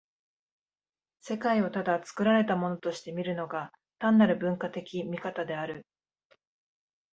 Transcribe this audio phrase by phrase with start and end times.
[1.19, 5.85] 世界をただ作られたものとして見るのが、単なる文化的見方である。